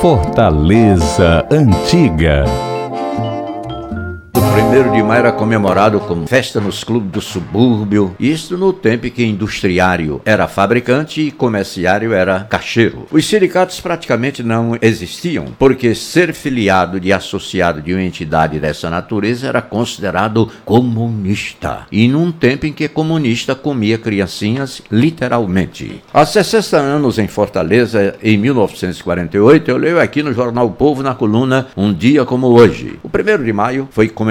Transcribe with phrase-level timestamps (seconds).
[0.00, 2.44] Fortaleza Antiga
[4.40, 9.10] primeiro de maio era comemorado como festa nos clubes do subúrbio, isso no tempo em
[9.10, 13.06] que industriário era fabricante e comerciário era caixeiro.
[13.10, 19.48] Os sindicatos praticamente não existiam, porque ser filiado de associado de uma entidade dessa natureza
[19.48, 21.86] era considerado comunista.
[21.92, 26.02] E num tempo em que comunista comia criancinhas literalmente.
[26.14, 31.14] Há 60 anos em Fortaleza, em 1948, eu leio aqui no jornal o Povo na
[31.14, 32.98] coluna Um Dia Como Hoje.
[33.02, 34.29] O primeiro de maio foi comemorado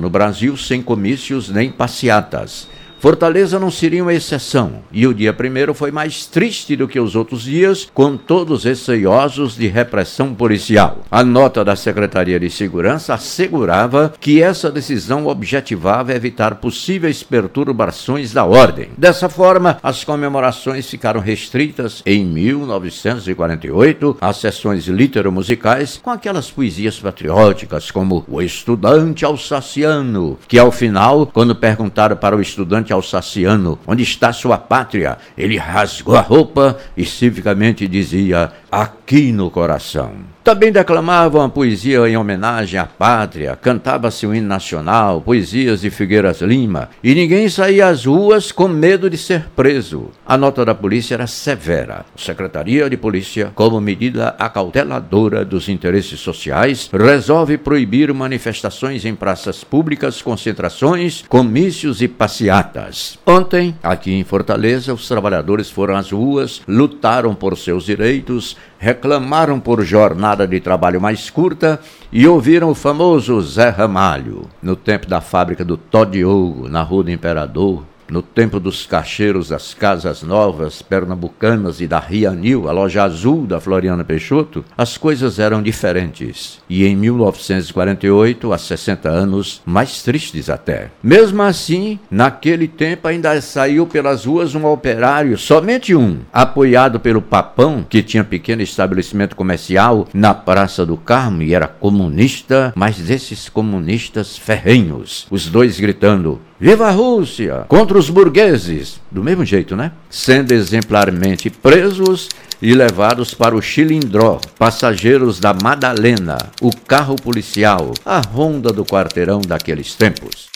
[0.00, 2.68] no Brasil sem comícios nem passeatas.
[3.00, 7.16] Fortaleza não seria uma exceção, e o dia primeiro foi mais triste do que os
[7.16, 10.98] outros dias, com todos receiosos de repressão policial.
[11.10, 18.44] A nota da Secretaria de Segurança assegurava que essa decisão objetivava evitar possíveis perturbações da
[18.44, 18.90] ordem.
[18.98, 27.90] Dessa forma, as comemorações ficaram restritas em 1948 às sessões literomusicais com aquelas poesias patrióticas
[27.90, 34.32] como O Estudante Alsaciano, que ao final, quando perguntaram para o estudante alsaciano, onde está
[34.32, 35.18] sua pátria?
[35.36, 40.12] Ele rasgou a roupa e civicamente dizia: Aqui no coração.
[40.44, 46.40] Também declamavam a poesia em homenagem à pátria, cantava-se o hino nacional, poesias de Figueiras
[46.40, 50.10] Lima, e ninguém saía às ruas com medo de ser preso.
[50.26, 52.06] A nota da polícia era severa.
[52.14, 59.62] A Secretaria de Polícia, como medida acauteladora dos interesses sociais, resolve proibir manifestações em praças
[59.62, 63.18] públicas, concentrações, comícios e passeatas.
[63.26, 69.82] Ontem, aqui em Fortaleza, os trabalhadores foram às ruas, lutaram por seus direitos, reclamaram por
[69.82, 71.78] jornada de trabalho mais curta
[72.10, 77.04] e ouviram o famoso Zé Ramalho, no tempo da fábrica do Tó Diogo, na Rua
[77.04, 83.04] do Imperador, no tempo dos cacheiros das Casas Novas, Pernambucanas e da Rianil, a loja
[83.04, 86.60] azul da Floriana Peixoto, as coisas eram diferentes.
[86.68, 90.90] E em 1948, há 60 anos, mais tristes até.
[91.02, 97.84] Mesmo assim, naquele tempo ainda saiu pelas ruas um operário, somente um, apoiado pelo Papão,
[97.88, 104.36] que tinha pequeno estabelecimento comercial na Praça do Carmo e era comunista, mas desses comunistas
[104.36, 105.26] ferrenhos.
[105.30, 107.64] Os dois gritando: Viva a Rússia!
[107.68, 109.00] Contra os burgueses!
[109.10, 109.92] Do mesmo jeito, né?
[110.10, 112.28] Sendo exemplarmente presos
[112.60, 119.40] e levados para o Chilindró, passageiros da Madalena, o carro policial, a ronda do quarteirão
[119.40, 120.50] daqueles tempos.